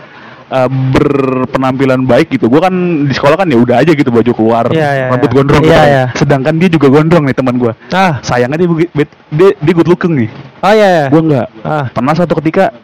[0.48, 4.64] uh, berpenampilan baik gitu gua kan di sekolah kan ya udah aja gitu baju keluar
[4.68, 5.36] Iya, iya, rambut iya.
[5.36, 5.86] gondrong Iya, gitu.
[5.86, 6.04] iya.
[6.16, 10.16] sedangkan dia juga gondrong nih teman gua Ah, sayangnya dia, bet- dia dia good looking
[10.16, 10.88] nih oh iya.
[10.88, 11.04] iya.
[11.08, 12.74] gua enggak Ah, pernah suatu ketika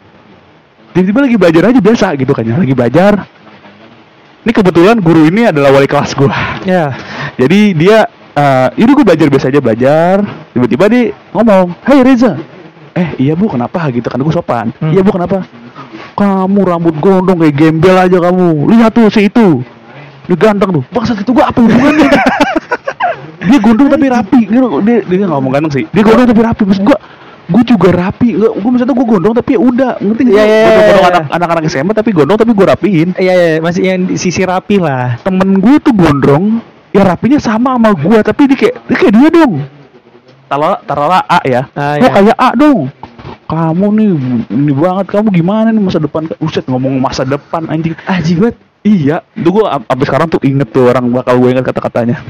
[0.93, 3.13] tiba-tiba lagi belajar aja biasa gitu kan ya lagi belajar
[4.41, 6.31] ini kebetulan guru ini adalah wali kelas gua
[6.63, 6.95] ya.
[7.35, 7.97] jadi dia
[8.37, 10.15] eh ini gue belajar biasa aja belajar.
[10.53, 12.37] Tiba-tiba dia ngomong Hey Reza.
[12.93, 13.89] Eh iya bu kenapa?
[13.89, 14.69] Gitu kan gue sopan.
[14.77, 14.93] Hmm.
[14.93, 15.45] iya bu kenapa?
[16.17, 18.69] Kamu rambut gondrong kayak gembel aja kamu.
[18.73, 19.61] Lihat tuh si itu.
[20.29, 20.83] Dia ganteng tuh.
[20.93, 22.09] Bangsa itu gue apa hubungannya?
[23.47, 24.41] Dia gondrong tapi rapi.
[24.49, 25.83] Dia dia, dia ngomong ganteng sih.
[25.93, 26.63] Dia gondrong tapi rapi.
[26.67, 26.97] Maksud gue
[27.47, 28.35] gue juga rapi.
[28.35, 30.35] Gue maksudnya gue gondrong tapi ya udah ngerti nggak?
[30.35, 30.51] Iya, sih?
[30.51, 31.13] iya, iya, Gondrong-gondrong iya.
[31.15, 33.09] anak anak-anak SMA tapi gondrong tapi gue rapiin.
[33.15, 35.15] Iya, iya, masih yang di sisi rapi lah.
[35.23, 36.59] temen gue tuh gondrong
[36.95, 39.53] ya rapinya sama sama gue tapi dia kayak dia kayak dia dong.
[40.47, 41.67] Taruhlah taruhlah A ya.
[41.75, 42.15] Ah, kok iya.
[42.15, 42.79] kayak A dong.
[43.47, 44.09] Kamu nih
[44.51, 46.27] ini banget kamu gimana nih masa depan?
[46.39, 47.95] Buset ngomong masa depan anjing.
[48.07, 48.55] Aji banget.
[48.83, 49.23] iya.
[49.35, 52.23] Itu gue sampai sekarang tuh inget tuh orang bakal gue inget kata-katanya.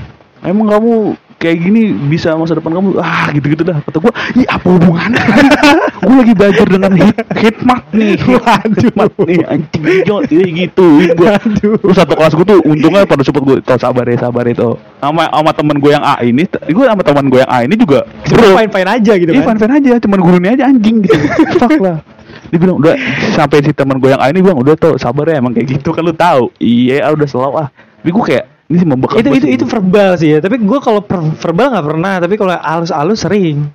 [0.46, 4.67] Emang kamu kayak gini bisa masa depan kamu ah gitu-gitu dah kata gue ih apa
[4.67, 5.23] hubungannya
[6.06, 8.17] gue lagi belajar dengan hit hitmat nih
[8.84, 13.43] hitmat nih anjing jot ini gitu gue terus satu kelas gue tuh untungnya pada support
[13.47, 17.02] gue tau sabar ya sabar itu sama sama teman gue yang A ini gue sama
[17.06, 19.47] teman gue yang A ini juga bro Fine fine aja gitu Iya kan.
[19.54, 21.13] fan fan aja, cuman gurunya aja anjing gitu.
[21.62, 22.02] Fuck lah.
[22.50, 22.95] Dia bilang udah
[23.38, 25.93] sampai si teman gue yang A ini bilang udah tuh sabar ya emang kayak gitu
[25.93, 26.50] kan lu tahu.
[26.58, 27.69] Iya ah, udah selalu ah.
[28.02, 30.39] Tapi gue kayak ini sih membekas Itu itu itu verbal sih ya.
[30.43, 32.13] Tapi gue kalau per- verbal nggak pernah.
[32.19, 33.67] Tapi kalau halus-halus sering.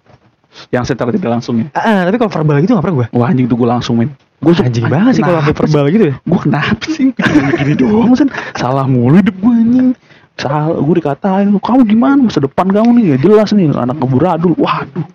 [0.68, 1.72] yang secara tidak langsung ya.
[1.72, 3.06] Ah, tapi kalau verbal gitu nggak pernah gue.
[3.16, 4.12] Wah anjing tuh gue langsung main.
[4.42, 6.14] Gue Anjing banget sih kalau verbal gitu ya.
[6.26, 7.14] Gue kenapa sih?
[7.62, 8.28] Gini doang kan
[8.58, 9.88] salah mulu hidup gue anjing.
[10.34, 14.52] Salah, gue dikatain, kamu gimana masa depan kamu nih ya jelas nih anak ngeburadul.
[14.58, 15.06] Waduh.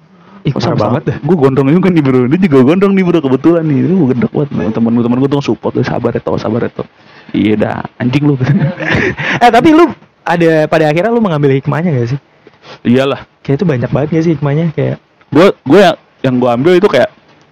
[0.47, 1.17] Ih, parah banget dah.
[1.19, 4.71] Gue gondrong juga nih bro, dia juga gondrong nih bro kebetulan nih, gue gendek banget.
[4.71, 6.87] Temen-temen gue tuh support, "Eh, sabar ya toh, sabar ya toh.
[7.29, 8.35] Iya dah, anjing lu.
[9.43, 12.19] eh tapi lu ada pada akhirnya lu mengambil hikmahnya gak sih?
[12.83, 16.73] Iyalah, Kayak itu banyak banget gak sih hikmahnya kayak gue gue yang yang gue ambil
[16.75, 17.11] itu kayak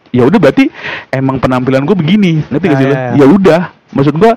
[0.09, 0.71] ya udah berarti
[1.09, 2.95] emang penampilan gue begini ngerti gak sih Ah, lu?
[2.95, 3.07] iya.
[3.15, 3.61] ya udah
[3.91, 4.31] maksud gue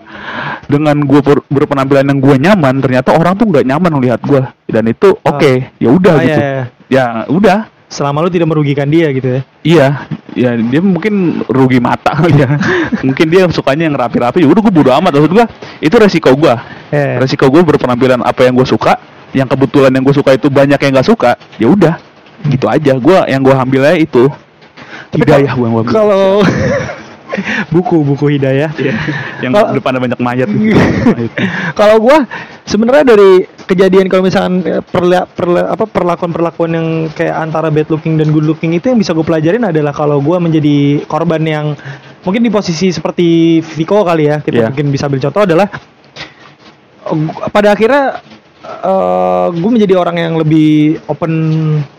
[0.66, 5.14] dengan gue berpenampilan yang gue nyaman ternyata orang tuh nggak nyaman melihat gue dan itu
[5.16, 6.64] oke ya udah Ah, gitu iya, iya.
[6.88, 9.40] ya udah selama lu tidak merugikan dia gitu ya.
[9.64, 9.86] iya
[10.38, 12.48] ya dia mungkin rugi mata kali ya.
[13.06, 14.38] Mungkin dia sukanya yang rapi-rapi.
[14.40, 15.46] Ya udah gue bodo amat maksud gue
[15.82, 16.54] itu resiko gue
[16.88, 18.96] Eh, resiko gue berpenampilan apa yang gue suka
[19.34, 21.94] yang kebetulan yang gue suka itu banyak yang nggak suka ya udah.
[22.46, 22.94] Gitu aja.
[22.96, 24.30] Gue yang gue ambil aja itu.
[25.10, 26.24] Tapi hidayah kalau- gue Kalau
[27.74, 28.70] buku buku hidayah.
[28.74, 28.94] Iya,
[29.40, 30.48] yang Kalau- depannya banyak mayat
[31.80, 32.24] kalau gua
[32.64, 33.30] sebenarnya dari
[33.64, 38.44] kejadian kalau misalkan eh, perla, perla- apa perlakuan-perlakuan yang kayak antara bad looking dan good
[38.44, 41.66] looking itu yang bisa gue pelajarin adalah kalau gua menjadi korban yang
[42.22, 44.66] mungkin di posisi seperti Viko kali ya kita Iya.
[44.68, 45.68] mungkin bisa ambil contoh adalah
[47.04, 48.20] eh, pada akhirnya
[49.50, 50.68] gue menjadi orang yang lebih
[51.04, 51.32] open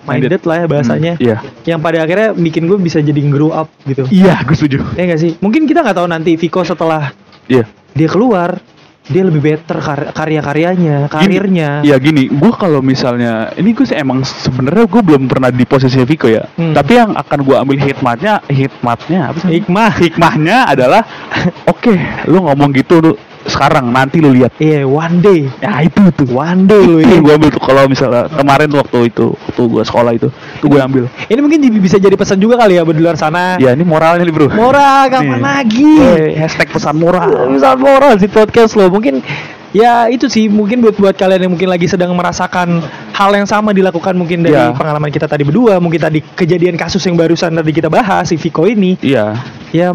[0.04, 1.38] minded lah ya bahasanya Hmm, Iya.
[1.66, 4.78] yang pada akhirnya bikin gue bisa jadi grow up gitu Iya, gue setuju.
[4.94, 7.12] ya nggak sih mungkin kita nggak tahu nanti Viko setelah
[7.46, 7.66] Iya.
[7.92, 8.60] dia keluar
[9.04, 14.86] dia lebih better kar- karya-karyanya karirnya Iya gini, gue kalau misalnya ini gue emang sebenarnya
[14.86, 16.46] gue belum pernah di posisi Viko ya.
[16.52, 16.78] Hmm.
[16.78, 19.50] Tapi yang akan gue ambil hikmatnya, hikmatnya apa sih?
[19.58, 21.02] hikmah Hikmahnya adalah,
[21.66, 21.90] oke,
[22.26, 24.52] lu ngomong gitu lu sekarang nanti lu lihat.
[24.58, 26.28] iya one day Ya itu tuh.
[26.30, 29.62] one day lu Itu ini gue ambil tuh kalau misalnya kemarin tuh waktu itu waktu
[29.66, 30.28] gue sekolah itu,
[30.60, 31.04] tuh gue ambil.
[31.26, 34.22] ini mungkin bisa jadi pesan juga kali ya buat di luar sana Ya ini moralnya
[34.22, 34.48] nih bro.
[34.50, 37.48] moral kapan lagi Eh, hashtag pesan moral.
[37.48, 39.24] misal moral di podcast lo mungkin
[39.70, 43.70] ya itu sih mungkin buat buat kalian yang mungkin lagi sedang merasakan hal yang sama
[43.70, 44.74] dilakukan mungkin dari Ya.
[44.74, 48.66] pengalaman kita tadi berdua mungkin tadi kejadian kasus yang barusan tadi kita bahas si Viko
[48.66, 49.38] ini Iya,
[49.70, 49.94] ya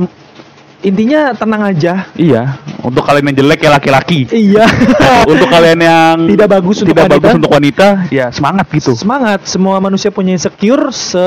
[0.84, 2.60] intinya tenang aja iya.
[2.78, 4.28] Untuk kalian yang jelek ya laki-laki.
[4.28, 4.68] iya
[5.32, 7.16] untuk kalian yang Tidak bagus untuk tidak wanita.
[7.16, 8.92] bagus untuk wanita, ya semangat gitu.
[8.92, 11.24] semangat semua manusia punya insecure se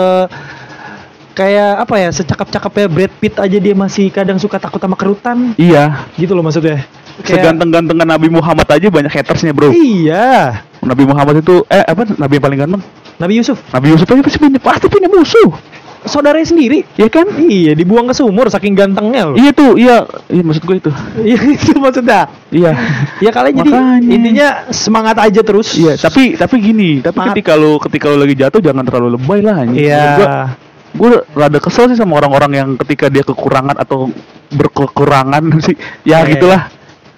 [1.34, 6.06] kayak apa ya secakap-cakapnya Brad Pitt aja dia masih kadang suka takut sama kerutan Iya,
[6.16, 6.86] gitu loh maksudnya
[7.18, 9.70] Kayak- seganteng-gantengnya Nabi Muhammad aja banyak hatersnya bro.
[9.70, 12.82] iya Nabi Muhammad itu eh apa Nabi yang paling ganteng?
[13.18, 15.50] Nabi Yusuf Nabi Yusuf aja pasti punya pasti punya musuh,
[16.04, 17.26] saudaranya sendiri ya kan?
[17.42, 20.92] iya dibuang ke sumur saking gantengnya loh Iya tuh, iya, iya maksud gue itu.
[21.28, 22.72] iya itu maksudnya Iya.
[23.18, 23.72] ya kalian jadi
[24.06, 27.34] intinya semangat aja terus Iya, tapi tapi gini, tapi Semangat.
[27.34, 30.28] ketika lu ketika lu lagi jatuh jangan terlalu lebay lah iya Gue
[30.98, 34.10] gue rada kesel sih sama orang-orang yang ketika dia kekurangan atau
[34.50, 36.62] berkekurangan sih, ya Iya, gitulah.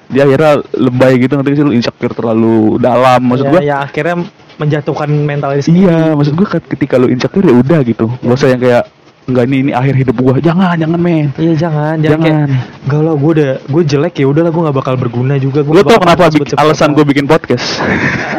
[0.10, 3.62] Dia akhirnya lebay gitu nanti sih lu insecure terlalu dalam maksud ya, gue.
[3.64, 4.16] ya akhirnya
[4.56, 8.10] menjatuhkan mentalnya sendiri Iya, maksud gue ketika lu insecure ya udah gitu.
[8.20, 8.84] Gak usah yang kayak
[9.24, 10.34] enggak ini ini akhir hidup gua.
[10.38, 11.30] Jangan, jangan men.
[11.36, 12.50] Iya jangan, jangan, Jangan.
[12.50, 15.72] kayak Gak lah gue udah gue jelek ya udahlah gue gak bakal berguna juga gue
[15.72, 17.78] Lu tau kenapa bik- alasan gue bikin podcast?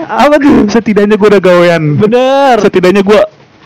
[0.05, 1.83] apa tuh Setidaknya gue udah gawean.
[1.97, 3.21] bener Setidaknya gue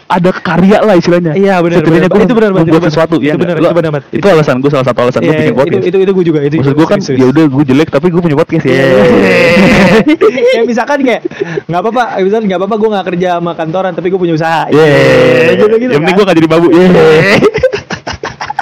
[0.06, 1.32] ada karya lah istilahnya.
[1.32, 2.12] Iya, benar, Setidaknya benar.
[2.12, 2.90] gue Itu benar, benar, membuat itu benar.
[2.90, 3.16] sesuatu.
[3.16, 4.02] Itu ya benar, itu benar, benar.
[4.10, 5.84] Itu alasan gue salah satu alasan gue Iya, bikin itu, podcast.
[5.84, 8.36] itu itu gue juga itu Maksud gue kan ya udah gue jelek tapi gue punya
[8.36, 8.74] podcast ya.
[10.54, 11.20] kayak misalkan kayak
[11.64, 15.56] nggak apa-apa misalkan nggak apa-apa gue nggak kerja sama kantoran tapi gue punya usaha Yeay.
[15.56, 16.66] gitu gitu Yang penting gue gak jadi babu.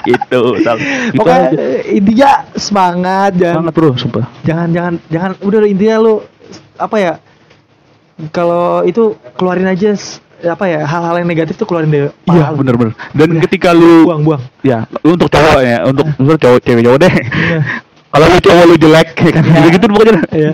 [0.03, 0.41] Gitu.
[0.59, 1.63] Gitu pokoknya aja.
[1.63, 4.25] eh, intinya semangat jangan Banget bro, sumpah.
[4.43, 6.15] jangan jangan jangan udah intinya lu
[6.75, 7.13] apa ya
[8.31, 9.95] kalau itu keluarin aja
[10.45, 12.93] apa ya hal-hal yang negatif tuh keluarin deh Iya bener-bener.
[13.13, 16.99] Dan ketika lu buang buang ya lu untuk cowok ya untuk untuk cowok cewek cowok
[17.01, 17.59] deh Iya.
[18.09, 19.55] kalau lu cowok lu jelek ya kan Iya.
[19.55, 20.17] gitu gitu pokoknya.
[20.31, 20.53] Iya.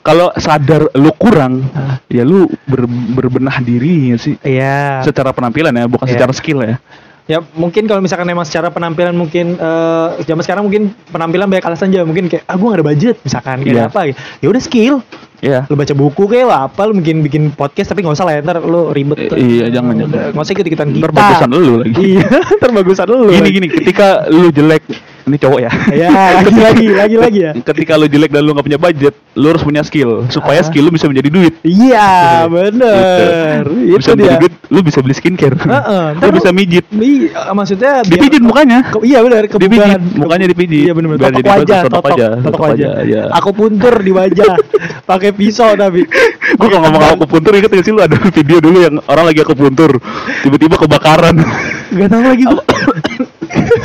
[0.00, 1.64] kalau sadar lu kurang
[2.06, 6.12] ya lu ber- berbenah diri ya sih iya secara penampilan ya bukan Iya.
[6.12, 6.76] secara skill ya
[7.24, 11.88] ya mungkin kalau misalkan emang secara penampilan mungkin eh zaman sekarang mungkin penampilan banyak alasan
[11.88, 13.84] aja mungkin kayak ah gue gak ada budget misalkan kayak Iya.
[13.88, 14.00] apa
[14.38, 14.94] ya udah skill
[15.40, 15.64] Iya.
[15.66, 18.40] lu baca buku kayak lah apa lu bikin bikin podcast tapi nggak usah lah ya,
[18.40, 20.32] ntar lu ribet I- iya, jangan, jangan.
[20.32, 21.96] nggak usah ikut ikutan kita Ntar bagusan lu lagi.
[22.02, 22.26] iya
[22.62, 24.84] terbagusan lu gini gini ketika lu jelek
[25.24, 25.70] ini cowok ya?
[26.04, 27.52] Ya lagi lagi lagi lagi ya.
[27.56, 30.64] Ketika lu jelek dan lu nggak punya budget lu harus punya skill supaya Ah.
[30.64, 31.54] skill lu bisa menjadi duit.
[31.60, 33.64] Iya bener.
[33.64, 33.84] Gitu.
[33.84, 34.40] itu bisa menjadi dia.
[34.40, 35.56] duit lu bisa beli skincare.
[35.56, 38.78] Heeh, lu ntar bisa lu- mijit Iya, maksudnya biar- dipijit mukanya.
[38.86, 39.64] Ke- iya benar kebugaran.
[39.64, 40.82] Dipijit, mukanya dipijit.
[40.82, 43.22] iya benar Biar totok wajah totok totok aja, totok totok wajah aja, iya.
[43.30, 44.54] aku puntur di wajah.
[45.10, 46.04] Pakai pisau tapi
[46.54, 49.40] Gue kalau ngomong aku puntur inget gak sih lu ada video dulu yang orang lagi
[49.40, 49.98] aku puntur
[50.40, 51.34] tiba-tiba kebakaran.
[51.90, 52.62] nggak tahu lagi gua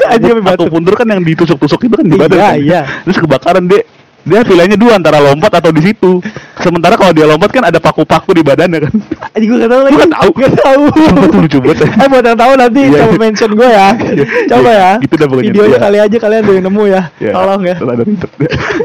[0.08, 2.40] aja aku puntur kan yang ditusuk-tusuk itu kan di Iya, badan.
[2.40, 2.54] kan?
[2.60, 2.82] iya.
[3.04, 3.84] Terus kebakaran deh
[4.28, 6.20] Dia pilihannya dua antara lompat atau di situ.
[6.60, 8.94] Sementara kalau dia lompat kan ada paku-paku di badannya kan.
[9.34, 9.96] Aji gue gak tau lagi.
[9.96, 10.30] Nggak tahu.
[10.36, 10.82] Gak tau.
[10.92, 11.78] Sumpah tuh lucu banget.
[12.00, 13.00] Eh buat yang tahu nanti Iya.
[13.00, 13.88] coba mention gue ya.
[14.52, 14.92] Coba ya.
[15.00, 15.50] Gitu dah pokoknya.
[15.50, 15.80] Videonya Iya.
[15.82, 17.02] kali aja kalian tuh yang nemu ya.
[17.20, 17.76] Tolong ya.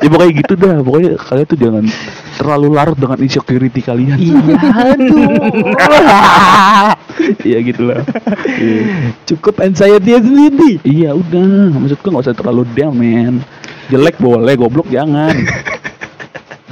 [0.01, 0.75] Ya pokoknya gitu dah.
[0.81, 1.85] Pokoknya kalian tuh jangan
[2.35, 4.17] terlalu larut dengan insecurity kalian.
[4.17, 4.39] Iya
[4.95, 5.19] aduh.
[7.45, 8.03] Iya gitu lah.
[8.59, 8.83] Iya.
[9.25, 10.73] Cukup anxiety sendiri.
[10.83, 13.35] Iya udah, maksud gua nggak usah terlalu down men.
[13.93, 15.35] Jelek boleh, goblok jangan.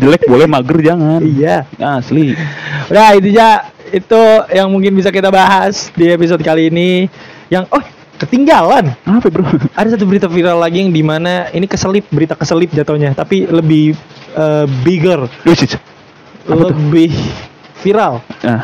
[0.01, 1.21] Jelek boleh, mager jangan.
[1.21, 1.69] Iya.
[1.77, 2.33] Asli.
[2.89, 7.07] Udah intinya itu yang mungkin bisa kita bahas di episode kali ini.
[7.53, 7.85] Yang oh
[8.23, 8.97] ketinggalan.
[9.05, 9.45] Apa bro?
[9.77, 13.99] Ada satu berita viral lagi yang di mana ini keselip berita keselip jatuhnya, tapi lebih
[14.33, 15.29] eh, bigger,
[16.49, 17.13] lebih
[17.83, 18.23] viral.
[18.47, 18.63] Nah.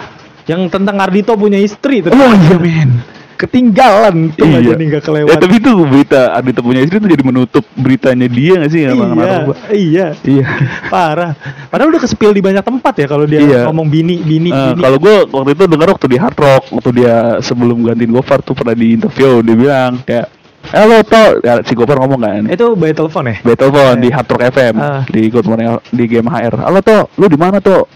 [0.48, 2.08] Yang tentang Ardito punya istri tuh.
[2.08, 3.17] Oh iya men.
[3.38, 4.74] Ketinggalan tuh Iya.
[4.74, 5.38] jadi nggak Ya kelewat.
[5.38, 8.80] tapi itu berita Ardito punya istri itu jadi menutup beritanya dia nggak sih?
[8.82, 9.54] Iya, Narkoba?
[9.70, 10.46] iya, Iya.
[10.86, 11.32] parah.
[11.68, 13.60] Padahal udah kesepil di banyak tempat ya kalau dia Iya.
[13.64, 14.80] ngomong bini, bini, Eh, bini.
[14.80, 18.52] kalau gue waktu itu dengar waktu di Hard Rock waktu dia sebelum gantiin Gofar tuh
[18.52, 20.26] pernah di interview dia bilang kayak
[20.68, 23.36] halo to ya, si Gofar ngomong kan itu by telepon ya?
[23.40, 25.02] by telepon di Hard Rock FM Ah.
[25.06, 27.86] di Good Morning di game HR halo to lu di mana to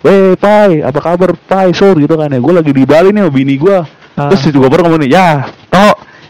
[0.00, 3.32] Weh Pai apa kabar Pai sur gitu kan ya gue lagi di Bali nih sama
[3.32, 3.76] bini gue
[4.14, 4.30] Ah.
[4.30, 5.28] terus si Gofar ngomong nih ya
[5.68, 5.84] to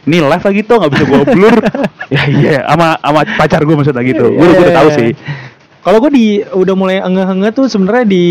[0.04, 1.56] ini live lagi tuh nggak bisa gue blur
[2.14, 4.96] ya iya sama sama pacar gue maksudnya gitu gue udah Iya, tahu iya.
[4.96, 5.10] sih
[5.80, 8.24] Kalau gue di udah mulai enggak-enggak tuh sebenarnya di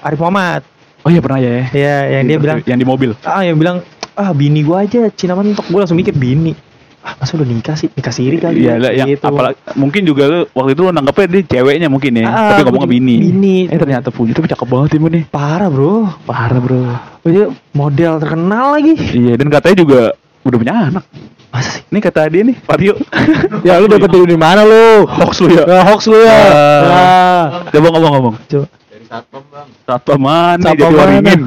[0.00, 0.66] Arif Muhammad.
[1.00, 3.78] oh iya pernah ya Ya, yang dia bilang yang di mobil ah yang bilang
[4.12, 6.58] ah bini gua aja Cina mentok gue langsung mikir bini.
[7.06, 7.86] Ah, masa udah nikah sih?
[7.86, 8.66] Nikah siri kali.
[8.66, 9.22] Iya, lah, yang gitu.
[9.22, 12.90] apalagi mungkin juga lu waktu itu lu nanggapnya dia ceweknya mungkin ya, Ah, tapi ngomongnya
[12.90, 13.14] bini.
[13.22, 13.56] bini.
[13.70, 15.22] Eh ternyata punya, tapi cakep banget ini.
[15.24, 16.10] Parah, Bro.
[16.26, 16.82] Parah bro.
[17.22, 18.98] Oh, dia model terkenal lagi.
[18.98, 20.00] Iya, dan katanya juga
[20.42, 21.04] udah punya anak.
[21.46, 21.82] Masa sih?
[21.86, 22.98] Ini kata dia nih, Vario.
[23.66, 25.06] Ya lu dapet dari mana lu?
[25.06, 25.62] Hoax lu ya.
[25.62, 26.26] Ya, hoax lu ya.
[26.26, 26.82] Ah.
[26.82, 28.34] Nah, Coba ngomong-ngomong.
[28.44, 28.66] coba.
[29.06, 31.40] Satpam bang Satpam mana Satpam jadi waringin?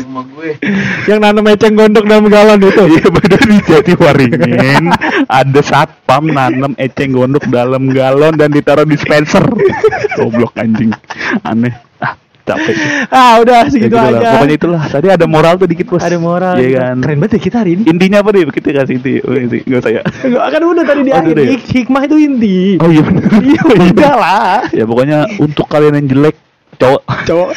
[0.00, 0.50] rumah gue
[1.10, 2.84] Yang nanam eceng gondok dalam galon itu.
[2.88, 4.84] Iya bener di jati waringin
[5.26, 9.42] Ada satpam nanam eceng gondok dalam galon dan ditaruh dispenser
[10.16, 10.94] Goblok anjing
[11.42, 12.74] Aneh Ah capek
[13.08, 14.10] Ah, udah Ya segitu gitu lah.
[14.12, 14.30] aja.
[14.34, 16.54] Pokoknya itulah Tadi ada moral tuh dikit bos Ada moral.
[16.56, 17.82] Iya kan Keren banget ya kita hari ini.
[17.84, 21.00] Intinya apa deh kita kasih itu Oh, itu Gak usah ya Enggak kan udah tadi
[21.00, 21.34] di Oh, akhir.
[21.36, 21.46] ya?
[21.48, 22.58] Hik- Hikmah itu inti.
[22.78, 24.58] Oh iya bener Iya, udah lah.
[24.70, 26.36] Ya pokoknya untuk kalian yang jelek
[26.80, 27.50] Cowok Cowok.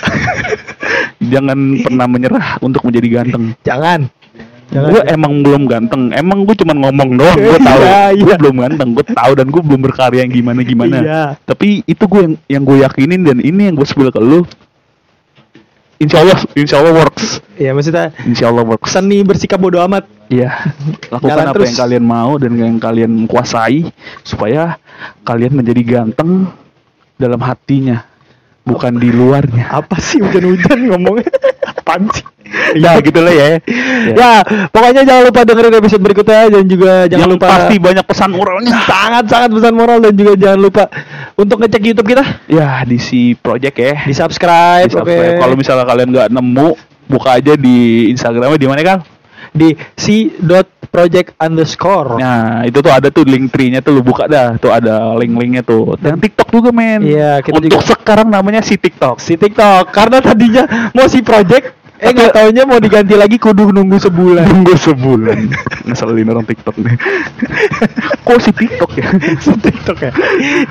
[1.33, 4.11] Jangan pernah menyerah untuk menjadi ganteng Jangan.
[4.65, 4.89] Jangan.
[4.89, 8.35] gue emang belum ganteng emang gue cuma ngomong doang gue tahu Iya, gue iya.
[8.35, 11.23] belum ganteng gue tahu dan gue belum berkarya yang gimana gimana Iya.
[11.43, 14.41] tapi itu gue yang yang gue yakinin dan ini yang gue spill ke lu
[15.95, 20.09] insya Allah insya Allah works Iya, maksudnya insya Allah works seni bersikap bodoh amat.
[20.27, 20.73] iya
[21.07, 21.67] lakukan Jalan apa terus.
[21.69, 24.81] yang kalian mau dan yang kalian kuasai supaya
[25.21, 26.49] kalian menjadi ganteng
[27.15, 28.01] dalam hatinya
[28.63, 31.29] bukan di luarnya Apa sih hujan-hujan ngomongnya?
[31.63, 32.23] Apaan sih?
[32.77, 33.47] ya gitu lah ya
[34.13, 38.29] Ya, pokoknya jangan lupa dengerin episode berikutnya dan juga jangan yang lupa pasti banyak pesan
[38.29, 40.83] moralnya sangat sangat pesan moral dan juga jangan lupa
[41.33, 45.39] untuk ngecek YouTube kita ya di si project ya di subscribe, Di subscribe.
[45.41, 46.69] Kalau misalnya kalian nggak nemu,
[47.09, 48.99] buka aja di Instagramnya di mana kan?
[49.53, 52.17] Di c.project underscore.
[52.17, 55.95] Nah itu tuh ada tuh link tree-nya tuh lu buka dah, tuh ada link-linknya tuh.
[55.97, 57.01] Dan TikTok juga men.
[57.05, 59.17] Iya, kita Untuk juga- sekarang namanya si TikTok.
[59.17, 63.97] si TikTok karena tadinya mau si project eh nggak taunya mau diganti lagi kudu nunggu
[63.97, 64.43] sebulan.
[64.43, 65.39] Tunggu sebulan.
[65.87, 66.95] Ngeselin orang TikTok nih.
[68.27, 69.07] Kok si TikTok ya?
[69.45, 70.11] si TikTok ya.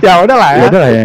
[0.05, 0.61] Ya udahlah ya.
[0.61, 1.05] ya udah lah ya.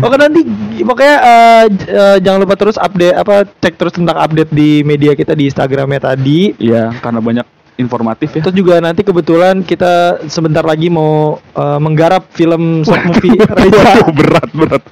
[0.00, 0.40] Oke nanti
[0.80, 5.36] pokoknya eh, eh, jangan lupa terus update apa cek terus tentang update di media kita
[5.36, 6.56] di Instagramnya tadi.
[6.56, 8.40] Iya, karena banyak informatif ya.
[8.48, 13.36] Terus juga nanti kebetulan kita sebentar lagi mau eh, menggarap film short movie.
[13.36, 14.82] Waduh, berat berat.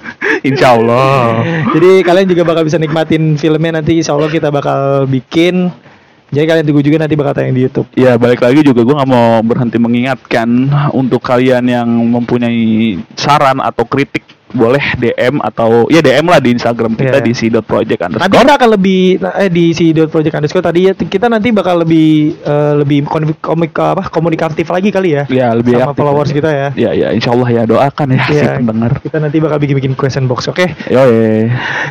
[0.45, 1.41] Insya Allah.
[1.73, 5.73] Jadi kalian juga bakal bisa nikmatin filmnya nanti Insya Allah kita bakal bikin.
[6.33, 7.87] Jadi kalian tunggu juga nanti bakal tayang di YouTube.
[7.93, 13.85] Ya balik lagi juga gue nggak mau berhenti mengingatkan untuk kalian yang mempunyai saran atau
[13.85, 17.21] kritik boleh DM atau ya DM lah di Instagram kita Iya.
[17.21, 18.39] di si.project Nanti underscore.
[18.39, 22.07] kita akan lebih eh di si Dot Project underscore tadi ya kita nanti bakal lebih
[22.37, 25.23] eh, lebih konflik- komik apa komunikatif lagi kali ya.
[25.27, 26.67] Ya lebih sama followers kita ya.
[26.73, 28.55] Ya ya Insya Allah ya doakan ya si Iya.
[28.59, 28.91] pendengar.
[28.99, 30.65] Kita nanti bakal bikin-bikin question box, oke?
[30.87, 31.03] Yo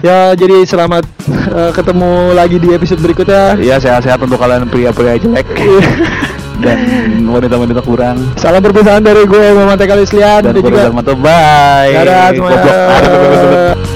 [0.00, 3.56] Ya, jadi selamat eh, ketemu lagi di episode berikutnya.
[3.56, 5.44] ya sehat-sehat untuk kalian pria-pria jelek
[6.62, 6.78] dan
[7.26, 11.90] wanita-wanita kurang Salam perpisahan dari gue Muhammad Eka Lislian dan dan juga bye.
[11.90, 13.92] Dadah semuanya.